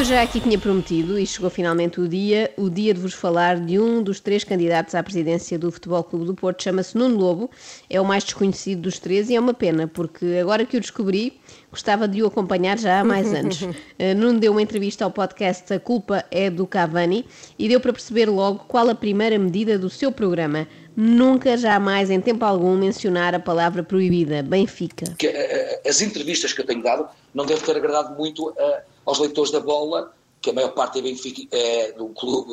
Eu 0.00 0.04
já 0.04 0.22
aqui 0.22 0.40
tinha 0.40 0.58
prometido, 0.58 1.18
e 1.18 1.26
chegou 1.26 1.50
finalmente 1.50 2.00
o 2.00 2.08
dia, 2.08 2.50
o 2.56 2.70
dia 2.70 2.94
de 2.94 2.98
vos 2.98 3.12
falar 3.12 3.60
de 3.60 3.78
um 3.78 4.02
dos 4.02 4.18
três 4.18 4.42
candidatos 4.42 4.94
à 4.94 5.02
presidência 5.02 5.58
do 5.58 5.70
Futebol 5.70 6.02
Clube 6.02 6.24
do 6.24 6.34
Porto, 6.34 6.62
chama-se 6.62 6.96
Nuno 6.96 7.18
Lobo, 7.18 7.50
é 7.90 8.00
o 8.00 8.04
mais 8.04 8.24
desconhecido 8.24 8.80
dos 8.80 8.98
três 8.98 9.28
e 9.28 9.36
é 9.36 9.38
uma 9.38 9.52
pena, 9.52 9.86
porque 9.86 10.38
agora 10.40 10.64
que 10.64 10.78
o 10.78 10.80
descobri, 10.80 11.38
gostava 11.70 12.08
de 12.08 12.22
o 12.22 12.26
acompanhar 12.28 12.78
já 12.78 13.00
há 13.00 13.04
mais 13.04 13.30
anos. 13.34 13.60
Uh, 13.60 13.68
Nuno 14.16 14.40
deu 14.40 14.52
uma 14.52 14.62
entrevista 14.62 15.04
ao 15.04 15.10
podcast 15.10 15.70
A 15.70 15.78
Culpa 15.78 16.24
é 16.30 16.48
do 16.48 16.66
Cavani 16.66 17.26
e 17.58 17.68
deu 17.68 17.78
para 17.78 17.92
perceber 17.92 18.24
logo 18.24 18.60
qual 18.60 18.88
a 18.88 18.94
primeira 18.94 19.38
medida 19.38 19.78
do 19.78 19.90
seu 19.90 20.10
programa. 20.10 20.66
Nunca, 20.96 21.58
jamais, 21.58 22.10
em 22.10 22.22
tempo 22.22 22.42
algum, 22.46 22.74
mencionar 22.74 23.34
a 23.34 23.38
palavra 23.38 23.82
proibida, 23.82 24.42
Benfica. 24.42 25.14
que 25.18 25.26
eh, 25.26 25.82
as 25.86 26.00
entrevistas 26.00 26.54
que 26.54 26.62
eu 26.62 26.66
tenho 26.66 26.82
dado 26.82 27.06
não 27.34 27.44
devem 27.44 27.62
ter 27.62 27.76
agradado 27.76 28.16
muito 28.16 28.52
eh, 28.56 28.82
aos 29.06 29.18
leitores 29.18 29.50
da 29.50 29.60
bola, 29.60 30.14
que 30.40 30.50
a 30.50 30.52
maior 30.52 30.70
parte 30.72 30.98
é, 30.98 31.02
Benfica, 31.02 31.42
é 31.50 31.92
do 31.92 32.06
clube, 32.08 32.50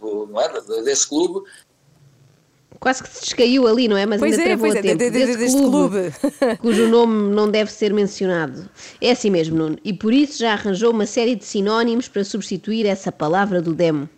do- 0.00 0.26
não 0.30 0.40
é? 0.40 0.48
desse 0.82 1.08
clube, 1.08 1.48
Quase 2.80 3.02
que 3.02 3.08
se 3.08 3.22
descaiu 3.24 3.66
ali, 3.66 3.88
não 3.88 3.96
é? 3.96 4.06
Mas 4.06 4.20
Pois 4.20 4.32
ainda 4.32 4.42
é, 4.44 4.46
travou 4.56 4.66
pois 4.66 4.76
a 4.76 4.78
é, 4.78 4.82
tempo. 4.82 4.98
de- 4.98 5.10
de- 5.10 5.26
Desse 5.26 5.38
deste 5.38 5.58
clube. 5.58 5.98
cujo 6.60 6.86
nome 6.88 7.34
não 7.34 7.50
deve 7.50 7.72
ser 7.72 7.92
mencionado. 7.92 8.68
É 9.00 9.10
assim 9.10 9.30
mesmo, 9.30 9.56
Nuno. 9.56 9.78
E 9.82 9.92
por 9.92 10.12
isso 10.12 10.38
já 10.38 10.52
arranjou 10.52 10.92
uma 10.92 11.06
série 11.06 11.34
de 11.34 11.44
sinónimos 11.44 12.06
para 12.08 12.22
substituir 12.22 12.86
essa 12.86 13.10
palavra 13.10 13.60
do 13.60 13.74
demo. 13.74 14.08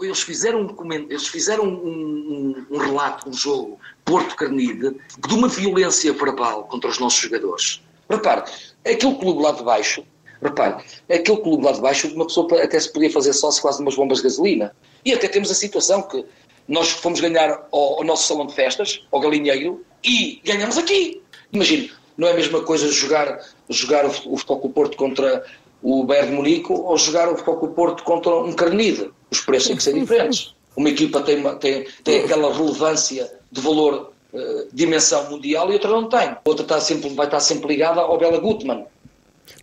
eles 0.00 0.20
fizeram 0.20 0.60
um, 0.66 0.92
eles 0.92 1.26
fizeram 1.26 1.64
um, 1.64 1.74
um- 1.74 2.66
um 2.70 2.78
relato, 2.78 3.28
um 3.28 3.32
jogo, 3.32 3.80
Porto 4.04 4.36
Carnide, 4.36 4.94
de 5.18 5.34
uma 5.34 5.48
violência 5.48 6.12
verbal 6.12 6.64
contra 6.64 6.88
os 6.88 7.00
nossos 7.00 7.18
jogadores. 7.20 7.80
Repare, 8.08 8.44
aquele 8.86 9.14
clube 9.16 9.42
lá 9.42 9.50
de 9.52 9.64
baixo, 9.64 10.04
repare, 10.42 10.82
aquele 11.08 11.38
clube 11.38 11.64
lá 11.64 11.72
de 11.72 11.80
baixo, 11.80 12.08
uma 12.14 12.26
pessoa 12.26 12.62
até 12.62 12.78
se 12.80 12.92
podia 12.92 13.10
fazer 13.10 13.32
sócio 13.32 13.62
quase 13.62 13.78
de 13.78 13.82
umas 13.84 13.94
bombas 13.94 14.18
de 14.18 14.24
gasolina. 14.24 14.74
E 15.04 15.12
até 15.12 15.28
temos 15.28 15.50
a 15.50 15.54
situação 15.54 16.02
que 16.02 16.24
nós 16.68 16.90
fomos 16.90 17.20
ganhar 17.20 17.66
ao, 17.72 17.98
ao 17.98 18.04
nosso 18.04 18.26
salão 18.26 18.46
de 18.46 18.54
festas, 18.54 19.00
ao 19.10 19.20
galinheiro, 19.20 19.84
e 20.04 20.40
ganhamos 20.44 20.76
aqui. 20.78 21.20
Imagine, 21.52 21.90
não 22.16 22.28
é 22.28 22.32
a 22.32 22.34
mesma 22.34 22.62
coisa 22.62 22.88
jogar, 22.90 23.38
jogar 23.68 24.04
o 24.06 24.08
o 24.32 24.36
Futebol 24.36 24.70
Porto 24.70 24.96
contra 24.96 25.44
o 25.82 26.04
Bayern 26.04 26.30
de 26.30 26.36
Munique 26.36 26.72
ou 26.72 26.96
jogar 26.96 27.28
o 27.32 27.36
Futebol 27.36 27.68
Porto 27.70 28.02
contra 28.04 28.34
um 28.36 28.52
Carnide. 28.52 29.10
Os 29.30 29.40
preços 29.40 29.68
têm 29.68 29.76
que 29.76 29.82
ser 29.82 29.94
diferentes. 29.94 30.54
Uma 30.76 30.88
equipa 30.88 31.20
tem, 31.20 31.36
uma- 31.38 31.56
tem, 31.56 31.86
tem 32.04 32.20
aquela 32.24 32.52
relevância 32.54 33.30
de 33.50 33.60
valor, 33.60 34.12
eh, 34.32 34.66
dimensão 34.72 35.28
mundial 35.30 35.68
e 35.70 35.74
outra 35.74 35.90
não 35.90 36.08
tem. 36.08 36.34
Outra 36.44 36.62
está 36.64 36.80
sempre, 36.80 37.10
vai 37.10 37.26
estar 37.26 37.40
sempre 37.40 37.68
ligada 37.68 38.00
ao 38.00 38.16
Bela 38.16 38.38
Gutmann. 38.38 38.84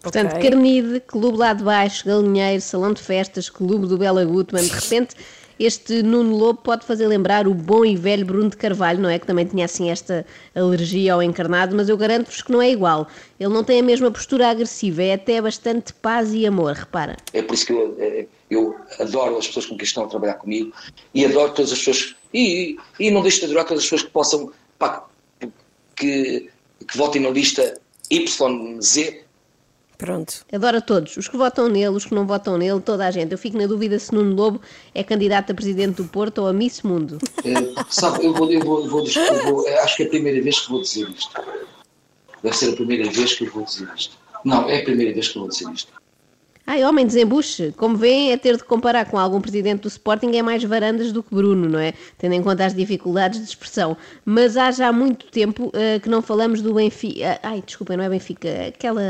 Portanto, 0.02 0.36
Ok. 0.36 0.50
Carnide, 0.50 1.00
Clube 1.02 1.38
lá 1.38 1.54
de 1.54 1.64
baixo, 1.64 2.06
Galinheiro, 2.06 2.62
Salão 2.62 2.94
de 2.94 3.02
Festas, 3.02 3.50
Clube 3.50 3.88
do 3.88 3.98
Bela 3.98 4.24
Gutmann. 4.24 4.64
De 4.64 4.74
repente, 4.74 5.16
este 5.60 6.02
Nuno 6.02 6.38
Lobo 6.38 6.62
pode 6.62 6.86
fazer 6.86 7.06
lembrar 7.06 7.46
o 7.46 7.54
bom 7.54 7.84
e 7.84 7.96
velho 7.98 8.26
Bruno 8.26 8.50
de 8.50 8.56
Carvalho, 8.56 9.02
não 9.02 9.10
é? 9.10 9.20
Que 9.20 9.28
também 9.28 9.46
tinha 9.46 9.66
assim 9.66 9.90
esta 9.90 10.26
alergia 10.56 11.14
ao 11.14 11.22
encarnado, 11.22 11.76
mas 11.76 11.90
eu 11.90 11.98
garanto-vos 11.98 12.42
que 12.42 12.50
não 12.50 12.62
é 12.62 12.72
igual. 12.72 13.10
Ele 13.38 13.54
não 13.54 13.62
tem 13.62 13.80
a 13.82 13.84
mesma 13.84 14.10
postura 14.10 14.50
agressiva, 14.50 15.04
é 15.04 15.14
até 15.16 15.42
bastante 15.42 15.94
paz 15.94 16.34
e 16.34 16.46
amor, 16.48 16.74
repara. 16.74 17.18
É 17.34 17.42
por 17.42 17.54
isso 17.54 17.66
que 17.66 17.74
eu, 17.74 17.96
eh, 18.00 18.26
eu 18.50 18.74
adoro 19.00 19.38
as 19.38 19.48
pessoas 19.48 19.66
com 19.66 19.76
quem 19.76 19.84
estão 19.84 20.06
a 20.06 20.08
trabalhar 20.08 20.36
comigo 20.36 20.72
e 21.14 21.26
adoro 21.26 21.52
todas 21.54 21.74
as 21.74 21.78
pessoas. 21.80 22.16
E, 22.34 22.78
e, 22.98 23.08
e 23.08 23.12
não 23.12 23.22
deixo 23.22 23.40
de 23.40 23.46
adorar 23.46 23.66
todas 23.66 23.84
as 23.84 23.90
pessoas 23.90 24.04
que 24.04 24.12
possam. 24.12 24.52
pá, 24.78 25.06
que, 25.94 26.50
que 26.88 26.98
votem 26.98 27.22
na 27.22 27.30
lista 27.30 27.74
YZ. 28.10 29.28
Pronto. 30.00 30.46
Adora 30.54 30.80
todos, 30.80 31.18
os 31.18 31.28
que 31.28 31.36
votam 31.36 31.68
nele, 31.68 31.90
os 31.90 32.06
que 32.06 32.16
não 32.16 32.26
votam 32.26 32.58
nele, 32.58 32.80
toda 32.80 33.06
a 33.06 33.12
gente. 33.12 33.34
Eu 33.34 33.38
fico 33.38 33.58
na 33.58 33.68
dúvida 33.68 34.00
se 34.00 34.14
Nuno 34.16 34.34
Lobo 34.34 34.62
é 34.96 35.04
candidato 35.04 35.52
a 35.52 35.54
presidente 35.54 35.98
do 36.02 36.06
Porto 36.06 36.38
ou 36.40 36.48
a 36.48 36.54
Miss 36.54 36.82
Mundo. 36.84 37.18
Eh, 37.44 37.84
sabe, 37.90 38.26
eu, 38.26 38.34
vou, 38.34 38.50
eu, 38.50 38.62
vou, 38.62 38.82
eu 38.86 38.90
vou 38.90 39.06
eu 39.06 39.44
vou- 39.56 39.68
acho 39.84 39.98
que 39.98 40.04
é 40.04 40.06
a 40.06 40.10
primeira 40.10 40.42
vez 40.42 40.58
que 40.62 40.70
vou 40.72 40.82
dizer 40.82 41.06
isto. 41.10 41.30
Deve 42.42 42.56
ser 42.56 42.70
a 42.72 42.76
primeira 42.78 43.10
vez 43.12 43.34
que 43.34 43.44
eu 43.46 43.52
vou 43.52 43.66
dizer 43.66 43.90
isto. 43.94 44.18
Não, 44.46 44.70
é 44.70 44.80
a 44.80 44.84
primeira 44.86 45.14
vez 45.14 45.28
que 45.28 45.38
eu 45.38 45.42
vou 45.42 45.50
dizer 45.52 45.70
isto. 45.70 45.92
Ai, 46.72 46.84
homem, 46.86 47.04
desembuche. 47.04 47.74
Como 47.76 47.98
veem, 47.98 48.32
é 48.32 48.38
ter 48.38 48.56
de 48.56 48.64
comparar 48.64 49.10
com 49.10 49.18
algum 49.18 49.42
presidente 49.42 49.82
do 49.82 49.88
Sporting 49.88 50.36
é 50.38 50.44
mais 50.44 50.64
varandas 50.64 51.12
do 51.12 51.24
que 51.24 51.34
Bruno, 51.34 51.68
não 51.68 51.80
é? 51.80 51.96
Tendo 52.16 52.34
em 52.36 52.44
conta 52.44 52.64
as 52.64 52.76
dificuldades 52.76 53.40
de 53.40 53.46
expressão. 53.48 53.98
Mas 54.24 54.56
há 54.56 54.70
já 54.70 54.92
muito 54.92 55.26
tempo 55.32 55.72
eh, 55.74 55.98
que 55.98 56.08
não 56.08 56.22
falamos 56.22 56.62
do 56.62 56.76
Benfica. 56.76 57.40
Ai, 57.42 57.64
desculpem, 57.66 57.98
não 57.98 58.04
é 58.04 58.10
Benfica. 58.10 58.68
Aquela, 58.68 59.02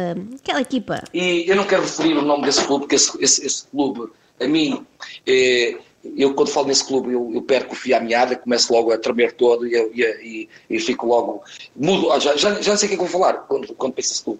aquela 0.41 0.61
equipa. 0.61 1.03
E 1.13 1.43
eu 1.49 1.55
não 1.57 1.65
quero 1.65 1.81
referir 1.81 2.13
o 2.17 2.21
nome 2.21 2.45
desse 2.45 2.63
clube, 2.63 2.83
porque 2.83 2.95
esse, 2.95 3.21
esse, 3.21 3.45
esse 3.45 3.67
clube, 3.67 4.09
a 4.39 4.47
mim, 4.47 4.85
eh, 5.27 5.75
eu 6.15 6.33
quando 6.35 6.47
falo 6.51 6.67
nesse 6.67 6.85
clube, 6.87 7.11
eu, 7.11 7.29
eu 7.33 7.41
perco 7.41 7.73
o 7.73 7.75
fio 7.75 7.97
à 7.97 7.99
meada, 7.99 8.37
começo 8.37 8.71
logo 8.71 8.93
a 8.93 8.97
tremer 8.97 9.33
todo 9.33 9.67
e, 9.67 9.73
eu- 9.73 9.91
e, 9.93 10.47
e, 10.69 10.75
e 10.77 10.79
fico 10.79 11.05
logo. 11.05 11.43
Mudo, 11.75 12.09
ah, 12.13 12.19
já, 12.19 12.37
já, 12.37 12.61
já 12.61 12.77
sei 12.77 12.85
o 12.85 12.89
que 12.91 12.95
é 12.95 12.97
que 12.97 13.03
vou 13.03 13.21
falar 13.21 13.33
quando, 13.49 13.67
quando 13.75 13.91
penso 13.91 14.11
nesse 14.11 14.23
clube. 14.23 14.39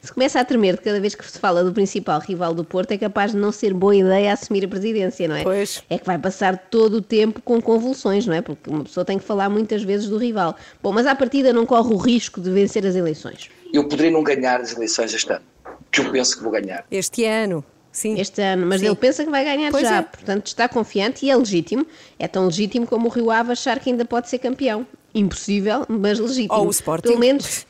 Se 0.00 0.12
começa 0.12 0.40
a 0.40 0.44
tremer 0.44 0.76
de 0.76 0.82
cada 0.82 1.00
vez 1.00 1.14
que 1.14 1.28
se 1.30 1.38
fala 1.38 1.62
do 1.62 1.72
principal 1.72 2.20
rival 2.20 2.54
do 2.54 2.64
Porto, 2.64 2.92
é 2.92 2.98
capaz 2.98 3.32
de 3.32 3.38
não 3.38 3.52
ser 3.52 3.72
boa 3.72 3.94
ideia 3.94 4.32
assumir 4.32 4.64
a 4.64 4.68
presidência, 4.68 5.28
não 5.28 5.36
é? 5.36 5.42
Pois. 5.42 5.82
É 5.88 5.98
que 5.98 6.06
vai 6.06 6.18
passar 6.18 6.56
todo 6.56 6.94
o 6.94 7.02
tempo 7.02 7.40
com 7.42 7.60
convulsões, 7.60 8.26
não 8.26 8.34
é? 8.34 8.40
Porque 8.40 8.68
uma 8.68 8.84
pessoa 8.84 9.04
tem 9.04 9.18
que 9.18 9.24
falar 9.24 9.48
muitas 9.48 9.82
vezes 9.82 10.08
do 10.08 10.18
rival. 10.18 10.56
Bom, 10.82 10.92
mas 10.92 11.06
à 11.06 11.14
partida 11.14 11.52
não 11.52 11.64
corre 11.66 11.92
o 11.94 11.96
risco 11.96 12.40
de 12.40 12.50
vencer 12.50 12.84
as 12.86 12.94
eleições. 12.94 13.48
Eu 13.72 13.84
poderei 13.84 14.10
não 14.10 14.22
ganhar 14.22 14.60
as 14.60 14.72
eleições 14.72 15.14
este 15.14 15.32
ano, 15.32 15.44
que 15.90 16.00
eu 16.00 16.10
penso 16.10 16.36
que 16.36 16.42
vou 16.42 16.52
ganhar. 16.52 16.84
Este 16.90 17.24
ano. 17.24 17.64
Sim. 17.92 18.20
este 18.20 18.40
ano, 18.40 18.66
mas 18.66 18.80
Sim. 18.80 18.86
ele 18.86 18.94
pensa 18.94 19.24
que 19.24 19.30
vai 19.30 19.44
ganhar 19.44 19.70
Pois 19.72 19.82
já, 19.82 19.96
é. 19.96 20.02
portanto 20.02 20.46
está 20.46 20.68
confiante 20.68 21.26
e 21.26 21.30
é 21.30 21.36
legítimo. 21.36 21.84
É 22.18 22.28
tão 22.28 22.46
legítimo 22.46 22.86
como 22.86 23.08
o 23.08 23.10
Rio 23.10 23.30
Ave 23.30 23.52
achar 23.52 23.80
que 23.80 23.90
ainda 23.90 24.04
pode 24.04 24.28
ser 24.28 24.38
campeão. 24.38 24.86
Impossível, 25.12 25.84
mas 25.88 26.18
legítimo. 26.18 26.54
Ou 26.54 26.68
o 26.68 26.70
Sporting. 26.70 27.08
Pelo 27.08 27.20
menos. 27.20 27.66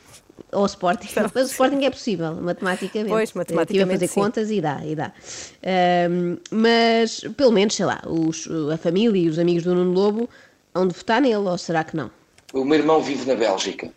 Ou 0.51 0.63
o 0.63 0.65
Sporting. 0.65 1.07
Mas 1.33 1.47
o 1.47 1.51
Sporting 1.51 1.83
é 1.85 1.89
possível, 1.89 2.35
matematicamente. 2.35 3.09
Pois, 3.09 3.23
Estive 3.29 3.39
matematicamente, 3.39 3.89
a 3.95 3.99
fazer 3.99 4.07
sim. 4.07 4.19
contas 4.19 4.51
e 4.51 4.59
dá, 4.61 4.81
e 4.85 4.95
dá. 4.95 5.11
Ahm, 5.63 6.37
mas, 6.51 7.21
pelo 7.37 7.51
menos, 7.51 7.75
sei 7.75 7.85
lá, 7.85 8.01
os- 8.05 8.47
a 8.71 8.77
família 8.77 9.19
e 9.21 9.29
os 9.29 9.39
amigos 9.39 9.63
do 9.63 9.73
Nuno 9.73 9.93
Lobo 9.93 10.29
hão 10.73 10.87
de 10.87 10.93
votar 10.95 11.21
nele, 11.21 11.35
ou 11.35 11.57
será 11.57 11.83
que 11.83 11.95
não? 11.95 12.11
O 12.53 12.65
meu 12.65 12.77
irmão 12.79 13.01
vive 13.01 13.25
na 13.25 13.35
Bélgica 13.35 13.89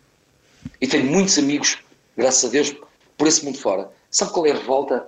e 0.79 0.87
tenho 0.87 1.05
muitos 1.05 1.37
amigos, 1.37 1.77
graças 2.17 2.45
a 2.49 2.51
Deus, 2.51 2.73
por 3.17 3.27
esse 3.27 3.43
mundo 3.43 3.57
fora. 3.57 3.89
Sabe 4.09 4.31
qual 4.31 4.45
é 4.45 4.51
a 4.51 4.55
revolta? 4.55 5.07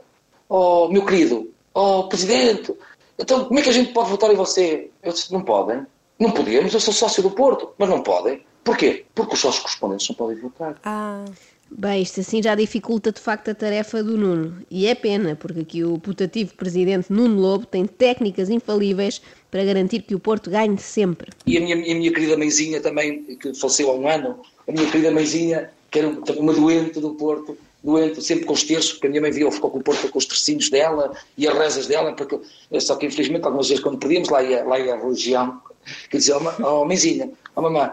Oh, 0.50 0.88
meu 0.90 1.06
querido, 1.06 1.50
oh, 1.74 2.04
presidente, 2.10 2.74
então 3.18 3.46
como 3.46 3.60
é 3.60 3.62
que 3.64 3.70
a 3.70 3.74
gente 3.74 3.94
pode 3.94 4.10
votar 4.10 4.30
em 4.32 4.36
você? 4.36 4.90
Eu 5.02 5.14
disse, 5.14 5.32
não 5.32 5.42
podem. 5.42 5.86
Não 6.20 6.32
podemos, 6.32 6.74
eu 6.74 6.80
sou 6.80 6.94
sócio 6.94 7.22
do 7.22 7.32
Porto, 7.32 7.70
mas 7.78 7.90
não 7.90 8.02
podem. 8.02 8.42
Porquê? 8.64 9.06
Porque 9.14 9.36
os 9.36 9.40
sócios 9.40 9.64
correspondentes 9.64 10.10
não 10.10 10.16
podem 10.16 10.38
votar. 10.38 10.80
Ah, 10.84 11.24
Bem, 11.70 12.02
isto 12.02 12.22
assim 12.22 12.42
já 12.42 12.56
dificulta 12.56 13.12
de 13.12 13.20
facto 13.20 13.50
a 13.50 13.56
tarefa 13.56 14.02
do 14.02 14.18
Nuno. 14.18 14.66
E 14.72 14.88
é 14.88 14.96
pena, 14.96 15.36
porque 15.36 15.60
aqui 15.60 15.84
o 15.84 16.00
putativo 16.00 16.56
presidente 16.56 17.12
Nuno 17.12 17.40
Lobo 17.40 17.66
tem 17.66 17.86
técnicas 17.86 18.50
infalíveis 18.50 19.22
para 19.52 19.66
garantir 19.66 20.02
que 20.04 20.16
o 20.16 20.20
Porto 20.20 20.50
ganhe 20.50 20.78
sempre. 20.78 21.30
E 21.46 21.58
a 21.58 21.60
minha, 21.60 21.76
a 21.76 21.78
minha 21.78 22.14
querida 22.14 22.38
mãezinha 22.38 22.80
também, 22.80 23.24
que 23.36 23.54
faleceu 23.54 23.90
há 23.92 23.96
um 23.96 24.08
ano, 24.08 24.40
a 24.68 24.72
minha 24.72 24.90
querida 24.90 25.12
mãezinha, 25.12 25.70
que 25.92 26.00
era 26.00 26.08
uma 26.40 26.54
doente 26.54 27.02
do 27.02 27.16
Porto, 27.16 27.58
doente, 27.84 28.22
sempre 28.22 28.46
com 28.46 28.54
os 28.54 28.64
terços, 28.64 28.94
porque 28.94 29.08
a 29.08 29.10
minha 29.10 29.22
mãe 29.22 29.32
via 29.32 29.50
Futebol 29.52 29.72
com 29.72 29.80
o 29.80 30.10
com 30.12 30.18
os 30.18 30.26
tercinhos 30.26 30.70
dela 30.70 31.12
e 31.38 31.48
as 31.48 31.58
rezas 31.58 31.88
dela, 31.88 32.14
porque, 32.14 32.40
só 32.80 32.96
que 32.96 33.06
infelizmente 33.06 33.46
algumas 33.46 33.68
vezes 33.70 33.84
quando 33.84 33.98
perdíamos, 33.98 34.30
lá 34.30 34.42
ia, 34.44 34.64
lá 34.64 34.80
ia 34.80 34.96
a 34.96 34.98
religião, 34.98 35.62
que 36.10 36.18
dizia, 36.18 36.40
ma- 36.40 36.56
oh 36.60 36.84
mãezinha, 36.86 37.32
oh 37.56 37.62
mamãe, 37.62 37.90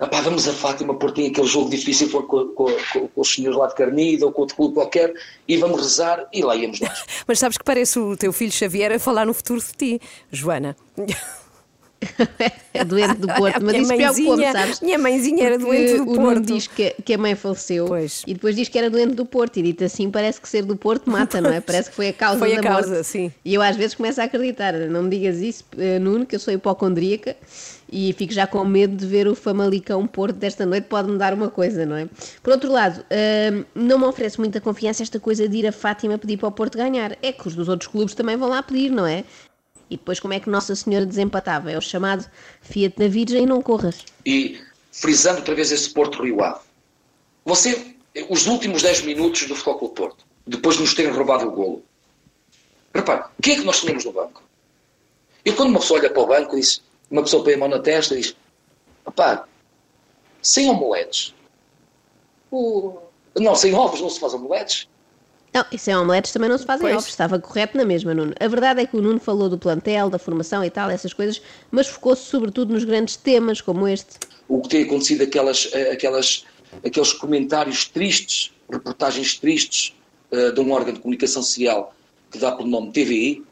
epá, 0.00 0.20
vamos 0.20 0.46
a 0.48 0.52
Fátima 0.52 0.94
porque 0.94 1.22
tem 1.22 1.30
aquele 1.30 1.46
jogo 1.46 1.70
difícil 1.70 2.08
com, 2.10 2.22
com, 2.22 2.48
com- 2.54 3.08
com 3.08 3.20
os 3.20 3.34
senhores 3.34 3.58
lá 3.58 3.66
de 3.66 3.74
Carnida 3.74 4.26
ou 4.26 4.32
com 4.32 4.42
outro 4.42 4.56
clube 4.56 4.74
qualquer, 4.74 5.12
e 5.48 5.56
vamos 5.56 5.80
rezar, 5.80 6.28
e 6.32 6.42
lá 6.42 6.54
íamos 6.54 6.78
nós. 6.80 7.04
mas 7.26 7.38
sabes 7.38 7.58
que 7.58 7.64
parece 7.64 7.98
o 7.98 8.16
teu 8.16 8.32
filho 8.32 8.52
Xavier 8.52 8.92
a 8.92 8.98
falar 8.98 9.26
no 9.26 9.34
futuro 9.34 9.60
de 9.60 9.72
ti, 9.72 10.00
Joana. 10.30 10.76
é 12.74 12.84
doente 12.84 13.14
do 13.16 13.26
Porto, 13.28 13.60
mas 13.62 13.76
isso 13.76 13.86
preocupa-me, 13.94 14.26
mãezinha- 14.28 14.52
sabes? 14.52 14.80
minha 14.80 14.98
mãezinha 14.98 15.44
era 15.44 15.58
doente 15.58 15.96
do 15.96 16.02
o 16.02 16.06
Nuno 16.06 16.16
Porto. 16.34 16.40
diz 16.42 16.66
que, 16.66 16.94
que 17.04 17.14
a 17.14 17.18
mãe 17.18 17.34
faleceu 17.34 17.86
Pois. 17.86 18.22
e 18.26 18.34
depois 18.34 18.56
diz 18.56 18.68
que 18.68 18.78
era 18.78 18.90
doente 18.90 19.14
do 19.14 19.24
Porto. 19.26 19.58
E 19.58 19.62
dito 19.62 19.84
assim, 19.84 20.10
parece 20.10 20.40
que 20.40 20.48
ser 20.48 20.64
do 20.64 20.76
Porto 20.76 21.10
mata, 21.10 21.40
não 21.40 21.50
é? 21.50 21.60
Parece 21.72 21.90
que 21.90 21.96
foi 21.96 22.08
a 22.08 22.12
causa 22.12 22.38
Foi 22.38 22.52
a 22.54 22.56
da 22.56 22.62
causa, 22.62 22.88
morte. 22.94 23.04
sim. 23.06 23.32
E 23.44 23.54
eu 23.54 23.62
às 23.62 23.76
vezes 23.76 23.94
começo 23.94 24.20
a 24.20 24.24
acreditar. 24.24 24.72
Não 24.74 25.02
me 25.04 25.10
digas 25.10 25.38
isso, 25.38 25.64
eh, 25.78 25.98
Nuno, 25.98 26.26
que 26.26 26.34
eu 26.34 26.40
sou 26.40 26.52
hipocondríaca 26.52 27.36
e 27.90 28.12
fico 28.14 28.32
já 28.32 28.46
com 28.46 28.64
medo 28.64 28.96
de 28.96 29.06
ver 29.06 29.28
o 29.28 29.34
Famalicão 29.34 30.06
Porto 30.06 30.36
desta 30.36 30.64
noite. 30.64 30.86
Pode-me 30.88 31.18
dar 31.18 31.34
uma 31.34 31.48
coisa, 31.50 31.84
não 31.84 31.96
é? 31.96 32.08
Por 32.42 32.52
outro 32.54 32.72
lado, 32.72 33.04
hum, 33.52 33.64
não 33.74 33.98
me 33.98 34.04
oferece 34.06 34.38
muita 34.38 34.60
confiança 34.60 35.02
esta 35.02 35.20
coisa 35.20 35.46
de 35.48 35.58
ir 35.58 35.66
a 35.66 35.72
Fátima 35.72 36.16
pedir 36.18 36.36
para 36.38 36.48
o 36.48 36.52
Porto 36.52 36.78
ganhar. 36.78 37.16
É 37.22 37.30
que 37.32 37.46
os 37.46 37.54
dos 37.54 37.68
outros 37.68 37.88
clubes 37.90 38.14
também 38.14 38.36
vão 38.36 38.48
lá 38.48 38.62
pedir, 38.62 38.90
não 38.90 39.06
é? 39.06 39.24
E 39.92 39.96
depois 39.98 40.18
como 40.18 40.32
é 40.32 40.40
que 40.40 40.48
Nossa 40.48 40.74
Senhora 40.74 41.04
desempatava? 41.04 41.70
É 41.70 41.76
o 41.76 41.80
chamado 41.82 42.24
Fiat 42.62 42.98
na 42.98 43.08
Virgem 43.08 43.44
não 43.44 43.60
corras. 43.60 44.02
E 44.24 44.58
frisando 44.90 45.40
outra 45.40 45.54
vez 45.54 45.70
esse 45.70 45.90
Porto 45.90 46.22
Rio 46.22 46.42
Ave. 46.42 46.60
Você, 47.44 47.94
os 48.30 48.46
últimos 48.46 48.80
10 48.80 49.02
minutos 49.02 49.46
do 49.46 49.54
Futebol 49.54 49.78
Clube 49.78 49.94
Porto, 49.94 50.24
depois 50.46 50.76
de 50.76 50.82
nos 50.82 50.94
terem 50.94 51.12
roubado 51.12 51.46
o 51.46 51.50
golo. 51.50 51.84
Repare, 52.94 53.24
o 53.38 53.42
que 53.42 53.52
é 53.52 53.56
que 53.56 53.64
nós 53.64 53.80
tínhamos 53.80 54.06
no 54.06 54.12
banco? 54.12 54.42
E 55.44 55.52
quando 55.52 55.68
uma 55.68 55.80
pessoa 55.80 56.00
olha 56.00 56.08
para 56.08 56.22
o 56.22 56.26
banco, 56.26 56.56
diz, 56.56 56.82
uma 57.10 57.22
pessoa 57.22 57.44
põe 57.44 57.52
a 57.52 57.58
mão 57.58 57.68
na 57.68 57.78
testa 57.78 58.14
e 58.14 58.22
diz, 58.22 58.34
rapaz, 59.04 59.40
sem 60.40 60.70
omeletes. 60.70 61.34
O... 62.50 62.98
Não, 63.38 63.54
sem 63.54 63.74
ovos 63.74 64.00
não 64.00 64.08
se 64.08 64.18
faz 64.18 64.32
omeletes. 64.32 64.88
Não, 65.52 65.64
isso 65.70 65.90
é 65.90 65.98
omeletes 65.98 66.32
também 66.32 66.48
não 66.48 66.56
se 66.56 66.64
fazem 66.64 66.86
Pois. 66.86 66.96
ovos, 66.96 67.08
estava 67.08 67.38
correto 67.38 67.76
na 67.76 67.84
mesma, 67.84 68.14
Nuno. 68.14 68.32
A 68.40 68.48
verdade 68.48 68.80
é 68.80 68.86
que 68.86 68.96
o 68.96 69.02
Nuno 69.02 69.20
falou 69.20 69.50
do 69.50 69.58
plantel, 69.58 70.08
da 70.08 70.18
formação 70.18 70.64
e 70.64 70.70
tal, 70.70 70.88
essas 70.88 71.12
coisas, 71.12 71.42
mas 71.70 71.86
focou-se 71.88 72.22
sobretudo 72.22 72.72
nos 72.72 72.84
grandes 72.84 73.16
temas 73.16 73.60
como 73.60 73.86
este. 73.86 74.16
o 74.48 74.60
que 74.62 74.68
tem 74.68 74.84
acontecido, 74.84 75.22
aquelas, 75.22 75.68
eh, 75.72 75.92
aquelas, 75.92 76.44
aqueles 76.84 77.12
comentários 77.12 77.84
tristes, 77.86 78.50
reportagens 78.70 79.38
tristes 79.38 79.94
eh, 80.30 80.50
de 80.52 80.60
um 80.60 80.72
órgão 80.72 80.94
de 80.94 81.00
comunicação 81.00 81.42
social 81.42 81.94
que 82.30 82.38
dá 82.38 82.52
pelo 82.52 82.68
nome 82.68 82.90
TVI, 82.90 83.42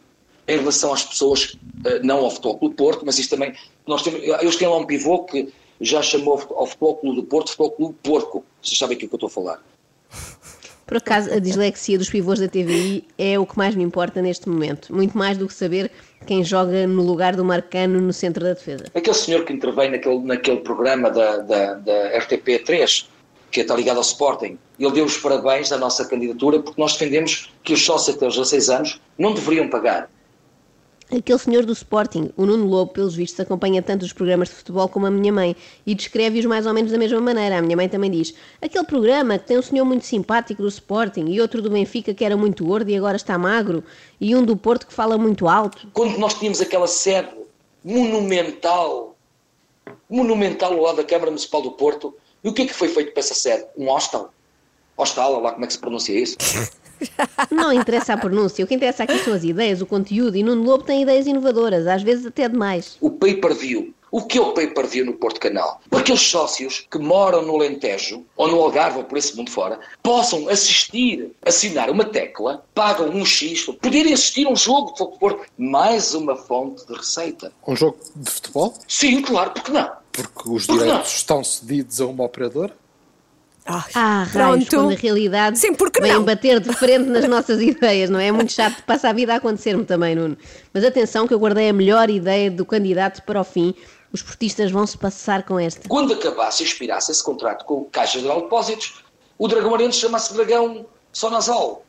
em 0.48 0.58
relação 0.58 0.92
às 0.92 1.04
pessoas, 1.04 1.56
eh, 1.84 2.00
não 2.02 2.18
ao 2.24 2.30
Futebol 2.30 2.58
Clube 2.58 2.74
do 2.74 2.78
Porto, 2.78 3.02
mas 3.04 3.18
isso 3.18 3.28
também, 3.30 3.54
nós 3.86 4.02
temos, 4.02 4.20
eles 4.22 4.56
têm 4.56 4.68
lá 4.68 4.78
um 4.78 4.86
pivô 4.86 5.24
que 5.24 5.48
já 5.80 6.02
chamou 6.02 6.34
ao 6.54 6.66
Futebol 6.66 6.96
Clube 6.96 7.16
do 7.16 7.26
Porto 7.26 7.48
Futebol 7.48 7.70
Clube 7.72 7.96
Porco. 8.02 8.44
Vocês 8.62 8.78
sabem 8.78 8.96
o 8.96 9.00
que 9.00 9.06
é 9.06 9.08
que 9.08 9.14
eu 9.14 9.16
estou 9.16 9.28
a 9.28 9.30
falar. 9.30 9.62
Por 10.90 10.96
acaso, 10.96 11.32
a 11.32 11.38
dislexia 11.38 11.96
dos 11.96 12.10
pivôs 12.10 12.40
da 12.40 12.48
TVI 12.48 13.06
é 13.16 13.38
o 13.38 13.46
que 13.46 13.56
mais 13.56 13.76
me 13.76 13.84
importa 13.84 14.20
neste 14.20 14.48
momento. 14.48 14.92
Muito 14.92 15.16
mais 15.16 15.38
do 15.38 15.46
que 15.46 15.54
saber 15.54 15.88
quem 16.26 16.42
joga 16.42 16.84
no 16.84 17.04
lugar 17.04 17.36
do 17.36 17.44
Marcano 17.44 18.00
no 18.00 18.12
centro 18.12 18.42
da 18.42 18.54
defesa. 18.54 18.86
Aquele 18.92 19.14
senhor 19.14 19.44
que 19.44 19.52
intervém 19.52 19.92
naquele, 19.92 20.18
naquele 20.18 20.56
programa 20.56 21.08
da, 21.08 21.36
da, 21.36 21.74
da 21.74 22.18
RTP3, 22.18 23.06
que 23.52 23.60
está 23.60 23.76
ligado 23.76 23.98
ao 23.98 24.02
Sporting, 24.02 24.58
ele 24.80 24.90
deu 24.90 25.04
os 25.04 25.16
parabéns 25.16 25.70
à 25.70 25.78
nossa 25.78 26.04
candidatura 26.04 26.58
porque 26.58 26.80
nós 26.80 26.94
defendemos 26.94 27.52
que 27.62 27.72
os 27.72 27.84
sócios 27.84 28.16
até 28.16 28.24
aos 28.24 28.34
16 28.34 28.70
anos 28.70 29.00
não 29.16 29.32
deveriam 29.32 29.68
pagar. 29.68 30.10
Aquele 31.12 31.38
senhor 31.40 31.66
do 31.66 31.72
Sporting, 31.72 32.30
o 32.36 32.46
Nuno 32.46 32.66
Lobo, 32.66 32.92
pelos 32.92 33.16
vistos, 33.16 33.40
acompanha 33.40 33.82
tanto 33.82 34.04
os 34.04 34.12
programas 34.12 34.48
de 34.48 34.54
futebol 34.54 34.88
como 34.88 35.06
a 35.06 35.10
minha 35.10 35.32
mãe 35.32 35.56
e 35.84 35.92
descreve-os 35.92 36.46
mais 36.46 36.66
ou 36.66 36.72
menos 36.72 36.92
da 36.92 36.98
mesma 36.98 37.20
maneira. 37.20 37.58
A 37.58 37.62
minha 37.62 37.76
mãe 37.76 37.88
também 37.88 38.10
diz: 38.10 38.32
aquele 38.62 38.84
programa 38.84 39.36
que 39.36 39.48
tem 39.48 39.58
um 39.58 39.62
senhor 39.62 39.84
muito 39.84 40.06
simpático 40.06 40.62
do 40.62 40.68
Sporting 40.68 41.24
e 41.26 41.40
outro 41.40 41.60
do 41.60 41.68
Benfica 41.68 42.14
que 42.14 42.24
era 42.24 42.36
muito 42.36 42.64
gordo 42.64 42.88
e 42.90 42.96
agora 42.96 43.16
está 43.16 43.36
magro 43.36 43.82
e 44.20 44.36
um 44.36 44.44
do 44.44 44.56
Porto 44.56 44.86
que 44.86 44.94
fala 44.94 45.18
muito 45.18 45.48
alto. 45.48 45.88
quando 45.92 46.16
nós 46.16 46.34
tínhamos 46.34 46.60
aquela 46.60 46.86
sede 46.86 47.30
monumental, 47.84 49.16
monumental 50.08 50.72
ao 50.74 50.80
lado 50.80 50.96
da 50.98 51.04
Câmara 51.04 51.32
Municipal 51.32 51.60
do 51.60 51.72
Porto, 51.72 52.14
e 52.44 52.48
o 52.48 52.52
que 52.52 52.62
é 52.62 52.66
que 52.66 52.74
foi 52.74 52.88
feito 52.88 53.12
para 53.12 53.20
essa 53.20 53.34
sede? 53.34 53.66
Um 53.76 53.86
hostel? 53.86 54.30
Hostal, 54.96 55.40
lá 55.40 55.52
como 55.52 55.64
é 55.64 55.66
que 55.66 55.72
se 55.72 55.78
pronuncia 55.78 56.18
isso? 56.20 56.36
Não 57.50 57.72
interessa 57.72 58.14
a 58.14 58.16
pronúncia, 58.16 58.64
o 58.64 58.68
que 58.68 58.74
interessa 58.74 59.04
aqui 59.04 59.18
são 59.18 59.34
as 59.34 59.44
ideias, 59.44 59.80
o 59.80 59.86
conteúdo 59.86 60.36
e 60.36 60.42
Nuno 60.42 60.62
Lobo 60.62 60.84
tem 60.84 61.02
ideias 61.02 61.26
inovadoras, 61.26 61.86
às 61.86 62.02
vezes 62.02 62.26
até 62.26 62.48
demais. 62.48 62.96
O 63.00 63.10
pay-per-view. 63.10 63.94
O 64.12 64.22
que 64.24 64.38
é 64.38 64.40
o 64.40 64.52
pay-per-view 64.52 65.06
no 65.06 65.12
Porto 65.12 65.38
Canal? 65.38 65.80
Para 65.88 66.00
aqueles 66.00 66.20
sócios 66.20 66.84
que 66.90 66.98
moram 66.98 67.42
no 67.42 67.54
Alentejo, 67.54 68.24
ou 68.36 68.48
no 68.48 68.60
Algarve, 68.60 68.98
ou 68.98 69.04
por 69.04 69.16
esse 69.16 69.36
mundo 69.36 69.52
fora, 69.52 69.78
possam 70.02 70.48
assistir, 70.48 71.30
assinar 71.46 71.88
uma 71.88 72.04
tecla, 72.04 72.64
pagam 72.74 73.08
um 73.08 73.24
X, 73.24 73.62
para 73.66 73.74
poderem 73.74 74.12
assistir 74.12 74.48
a 74.48 74.50
um 74.50 74.56
jogo 74.56 74.92
de 74.92 74.98
futebol. 74.98 75.40
Mais 75.56 76.12
uma 76.12 76.34
fonte 76.34 76.84
de 76.88 76.94
receita. 76.94 77.52
Um 77.64 77.76
jogo 77.76 77.98
de 78.16 78.28
futebol? 78.28 78.74
Sim, 78.88 79.22
claro, 79.22 79.52
porque 79.52 79.70
não? 79.70 79.88
Porque 80.10 80.48
os 80.50 80.66
Por 80.66 80.72
que 80.72 80.78
não? 80.80 80.86
direitos 80.88 81.12
estão 81.14 81.44
cedidos 81.44 82.00
a 82.00 82.06
uma 82.06 82.24
operadora? 82.24 82.74
Ai, 83.66 83.82
Ah, 83.94 84.24
raios, 84.24 84.32
pronto. 84.32 84.66
quando 84.76 84.92
a 84.92 84.96
realidade 84.96 85.58
Sim, 85.58 85.74
porque 85.74 86.00
vem 86.00 86.12
não? 86.14 86.24
bater 86.24 86.58
de 86.60 86.72
frente 86.72 87.08
nas 87.08 87.28
nossas 87.28 87.60
ideias, 87.62 88.08
não 88.10 88.18
é? 88.18 88.28
É 88.28 88.32
muito 88.32 88.52
chato, 88.52 88.82
passa 88.84 89.08
a 89.10 89.12
vida 89.12 89.32
a 89.34 89.36
acontecer-me 89.36 89.84
também, 89.84 90.14
Nuno. 90.14 90.36
Mas 90.72 90.84
atenção 90.84 91.26
que 91.28 91.34
eu 91.34 91.38
guardei 91.38 91.68
a 91.68 91.72
melhor 91.72 92.08
ideia 92.10 92.50
do 92.50 92.64
candidato 92.64 93.22
para 93.22 93.40
o 93.40 93.44
fim. 93.44 93.74
Os 94.12 94.22
portistas 94.22 94.70
vão 94.72 94.84
se 94.86 94.98
passar 94.98 95.44
com 95.44 95.56
esta. 95.58 95.88
Quando 95.88 96.12
acabasse 96.14 96.62
e 96.62 96.66
expirasse 96.66 97.12
esse 97.12 97.22
contrato 97.22 97.64
com 97.64 97.74
o 97.74 97.84
Caixa 97.84 98.18
Geral 98.18 98.38
de 98.38 98.42
Depósitos, 98.44 99.04
o 99.38 99.46
Dragão 99.46 99.72
Arente 99.74 99.94
chama-se 99.94 100.34
Dragão 100.34 100.84
Sonazol. 101.12 101.84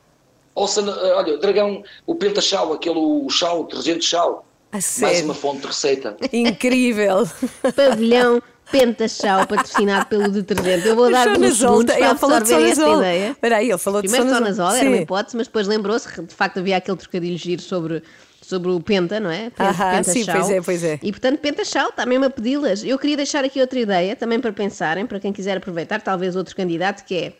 Ou, 0.53 0.67
sana- 0.67 0.95
olha, 1.15 1.37
Dragão, 1.39 1.83
o 2.05 2.13
Pentachau, 2.13 2.73
aquele 2.73 2.99
o 2.99 3.27
chau, 3.29 3.61
o 3.61 3.63
detergente 3.63 4.05
chau. 4.05 4.45
A 4.71 4.77
Mais 5.01 5.21
uma 5.23 5.33
fonte 5.33 5.61
de 5.61 5.67
receita. 5.67 6.15
Incrível. 6.31 7.27
Pavilhão 7.75 8.41
Pentachau, 8.69 9.47
patrocinado 9.47 10.05
pelo 10.05 10.29
detergente. 10.29 10.87
Eu 10.87 10.95
vou 10.95 11.11
dar 11.11 11.27
uns 11.29 11.57
segundos 11.57 11.93
para 11.93 12.09
ele 12.09 12.17
falou 12.17 12.39
de 12.39 12.53
esta 12.53 12.89
ideia. 12.89 13.31
Espera 13.31 13.57
aí, 13.57 13.69
ele 13.69 13.77
falou 13.77 14.01
de 14.01 14.07
Primeiro 14.07 14.35
Sonazol. 14.35 14.71
Era 14.71 14.89
uma 14.89 14.97
hipótese, 14.97 15.37
mas 15.37 15.47
depois 15.47 15.67
lembrou-se 15.67 16.07
que 16.07 16.21
de 16.21 16.33
facto 16.33 16.59
havia 16.59 16.77
aquele 16.77 16.97
trocadilho 16.97 17.37
giro 17.37 17.61
sobre, 17.61 18.03
sobre 18.41 18.71
o 18.71 18.79
Penta, 18.79 19.19
não 19.19 19.29
é? 19.29 19.49
Penta, 19.49 19.69
Aham, 19.69 20.03
sim, 20.03 20.25
pois 20.25 20.49
é, 20.49 20.61
pois 20.61 20.83
é. 20.83 20.99
E 21.01 21.11
portanto, 21.11 21.39
Pentachau 21.39 21.89
está 21.89 22.05
mesmo 22.05 22.25
a 22.25 22.29
pedi-las. 22.29 22.83
Eu 22.83 22.97
queria 22.97 23.17
deixar 23.17 23.43
aqui 23.43 23.59
outra 23.59 23.79
ideia, 23.79 24.15
também 24.15 24.39
para 24.39 24.53
pensarem, 24.53 25.05
para 25.05 25.19
quem 25.19 25.33
quiser 25.33 25.57
aproveitar, 25.57 26.01
talvez 26.01 26.35
outro 26.35 26.55
candidato, 26.55 27.03
que 27.03 27.15
é. 27.15 27.33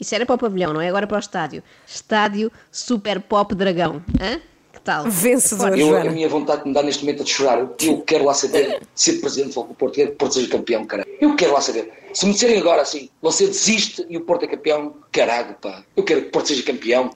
Isso 0.00 0.14
era 0.14 0.26
para 0.26 0.34
o 0.34 0.38
pavilhão, 0.38 0.72
não 0.72 0.80
é? 0.80 0.88
Agora 0.88 1.06
para 1.06 1.16
o 1.16 1.20
estádio. 1.20 1.62
Estádio 1.86 2.50
Super 2.70 3.20
Pop 3.20 3.54
Dragão. 3.54 4.02
Hã? 4.20 4.40
Que 4.72 4.80
tal? 4.80 5.04
Vencedor. 5.04 5.78
Eu, 5.78 5.96
a 5.96 6.04
minha 6.04 6.28
vontade 6.28 6.62
que 6.62 6.68
me 6.68 6.74
dá 6.74 6.82
neste 6.82 7.04
momento 7.04 7.20
é 7.20 7.24
de 7.24 7.30
chorar. 7.30 7.68
Eu 7.80 8.00
quero 8.00 8.24
lá 8.24 8.34
saber 8.34 8.80
ser 8.94 9.20
presidente 9.20 9.54
do 9.54 9.64
Porto, 9.64 9.94
quero 9.94 10.08
que 10.08 10.14
o 10.14 10.18
Porto 10.18 10.34
seja 10.34 10.48
campeão, 10.48 10.84
cara. 10.84 11.06
Eu 11.20 11.36
quero 11.36 11.52
lá 11.52 11.60
saber. 11.60 11.92
Se 12.14 12.26
me 12.26 12.32
disserem 12.32 12.58
agora 12.58 12.82
assim, 12.82 13.08
você 13.20 13.46
desiste 13.46 14.04
e 14.08 14.16
o 14.16 14.22
Porto 14.22 14.44
é 14.44 14.48
campeão, 14.48 14.94
caralho, 15.10 15.54
pá. 15.60 15.84
Eu 15.96 16.02
quero 16.02 16.22
que 16.22 16.28
o 16.28 16.30
Porto 16.30 16.48
seja 16.48 16.62
campeão. 16.62 17.10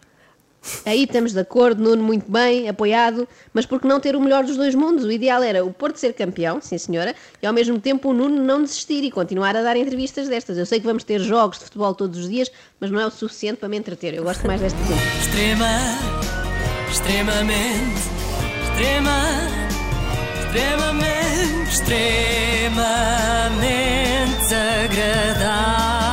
Aí 0.84 1.04
estamos 1.04 1.32
de 1.32 1.38
acordo, 1.38 1.82
Nuno, 1.82 2.02
muito 2.02 2.30
bem, 2.30 2.68
apoiado, 2.68 3.28
mas 3.52 3.64
por 3.66 3.80
que 3.80 3.86
não 3.86 4.00
ter 4.00 4.16
o 4.16 4.20
melhor 4.20 4.44
dos 4.44 4.56
dois 4.56 4.74
mundos? 4.74 5.04
O 5.04 5.12
ideal 5.12 5.42
era 5.42 5.64
o 5.64 5.72
Porto 5.72 5.96
ser 5.96 6.12
campeão, 6.12 6.60
sim 6.60 6.76
senhora, 6.76 7.14
e 7.40 7.46
ao 7.46 7.52
mesmo 7.52 7.78
tempo 7.78 8.10
o 8.10 8.12
Nuno 8.12 8.42
não 8.42 8.62
desistir 8.62 9.04
e 9.04 9.10
continuar 9.10 9.56
a 9.56 9.62
dar 9.62 9.76
entrevistas 9.76 10.28
destas. 10.28 10.58
Eu 10.58 10.66
sei 10.66 10.80
que 10.80 10.86
vamos 10.86 11.04
ter 11.04 11.20
jogos 11.20 11.58
de 11.58 11.64
futebol 11.64 11.94
todos 11.94 12.18
os 12.18 12.28
dias, 12.28 12.50
mas 12.80 12.90
não 12.90 13.00
é 13.00 13.06
o 13.06 13.10
suficiente 13.10 13.58
para 13.58 13.68
me 13.68 13.76
entreter. 13.76 14.14
Eu 14.14 14.24
gosto 14.24 14.46
mais 14.46 14.60
desta 14.60 14.78
tempo. 14.78 15.00
Extrema, 15.20 16.35
extremamente, 16.96 18.00
extrema, 18.62 19.20
extremamente, 20.40 21.68
extremamente 21.68 24.54
agradável. 24.84 26.05